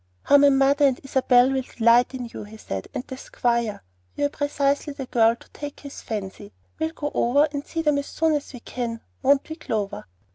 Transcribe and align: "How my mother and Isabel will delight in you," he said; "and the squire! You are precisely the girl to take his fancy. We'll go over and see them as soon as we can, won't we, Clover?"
"How 0.23 0.37
my 0.37 0.49
mother 0.49 0.87
and 0.87 0.99
Isabel 1.03 1.51
will 1.51 1.61
delight 1.61 2.15
in 2.15 2.27
you," 2.33 2.43
he 2.45 2.57
said; 2.57 2.87
"and 2.95 3.05
the 3.05 3.17
squire! 3.17 3.83
You 4.15 4.25
are 4.25 4.29
precisely 4.29 4.93
the 4.93 5.05
girl 5.05 5.35
to 5.35 5.47
take 5.51 5.81
his 5.81 6.01
fancy. 6.01 6.53
We'll 6.79 6.89
go 6.93 7.11
over 7.13 7.47
and 7.51 7.63
see 7.67 7.83
them 7.83 7.99
as 7.99 8.07
soon 8.07 8.33
as 8.33 8.51
we 8.51 8.61
can, 8.61 9.01
won't 9.21 9.47
we, 9.47 9.57
Clover?" 9.57 10.05